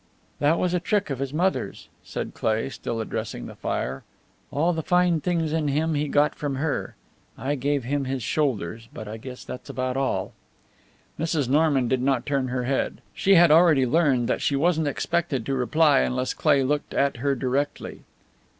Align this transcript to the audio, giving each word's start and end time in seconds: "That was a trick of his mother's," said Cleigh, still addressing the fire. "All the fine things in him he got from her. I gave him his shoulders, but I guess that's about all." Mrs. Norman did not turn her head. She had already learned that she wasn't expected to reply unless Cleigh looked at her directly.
"That 0.39 0.57
was 0.57 0.73
a 0.73 0.79
trick 0.79 1.11
of 1.11 1.19
his 1.19 1.31
mother's," 1.31 1.87
said 2.03 2.33
Cleigh, 2.33 2.69
still 2.71 2.99
addressing 3.01 3.45
the 3.45 3.53
fire. 3.53 4.03
"All 4.49 4.73
the 4.73 4.81
fine 4.81 5.21
things 5.21 5.53
in 5.53 5.67
him 5.67 5.93
he 5.93 6.07
got 6.07 6.33
from 6.33 6.55
her. 6.55 6.95
I 7.37 7.53
gave 7.53 7.83
him 7.83 8.05
his 8.05 8.23
shoulders, 8.23 8.89
but 8.91 9.07
I 9.07 9.17
guess 9.17 9.43
that's 9.43 9.69
about 9.69 9.97
all." 9.97 10.33
Mrs. 11.19 11.47
Norman 11.47 11.87
did 11.87 12.01
not 12.01 12.25
turn 12.25 12.47
her 12.47 12.63
head. 12.63 13.01
She 13.13 13.35
had 13.35 13.51
already 13.51 13.85
learned 13.85 14.27
that 14.27 14.41
she 14.41 14.55
wasn't 14.55 14.87
expected 14.87 15.45
to 15.45 15.53
reply 15.53 15.99
unless 15.99 16.33
Cleigh 16.33 16.63
looked 16.63 16.95
at 16.95 17.17
her 17.17 17.35
directly. 17.35 18.01